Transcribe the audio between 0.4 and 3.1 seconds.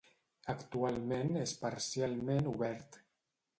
Actualment és parcialment obert.